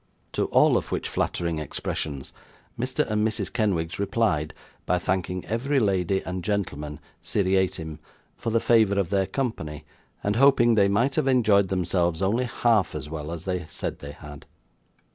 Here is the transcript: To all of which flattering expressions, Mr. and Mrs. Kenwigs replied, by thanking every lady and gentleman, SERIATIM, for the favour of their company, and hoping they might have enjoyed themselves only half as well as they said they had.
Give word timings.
To 0.31 0.45
all 0.45 0.77
of 0.77 0.91
which 0.91 1.07
flattering 1.07 1.59
expressions, 1.59 2.33
Mr. 2.75 3.07
and 3.07 3.23
Mrs. 3.23 3.53
Kenwigs 3.53 3.99
replied, 3.99 4.51
by 4.87 4.97
thanking 4.97 5.45
every 5.45 5.79
lady 5.79 6.23
and 6.25 6.43
gentleman, 6.43 6.99
SERIATIM, 7.21 7.99
for 8.35 8.49
the 8.49 8.59
favour 8.59 8.97
of 8.99 9.11
their 9.11 9.27
company, 9.27 9.85
and 10.23 10.37
hoping 10.37 10.73
they 10.73 10.87
might 10.87 11.13
have 11.17 11.27
enjoyed 11.27 11.67
themselves 11.67 12.19
only 12.19 12.45
half 12.45 12.95
as 12.95 13.11
well 13.11 13.31
as 13.31 13.45
they 13.45 13.67
said 13.69 13.99
they 13.99 14.13
had. 14.13 14.47